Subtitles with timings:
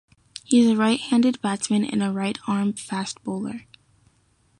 [0.43, 3.67] He is a right-handed batsman and a right-arm-fast bowler.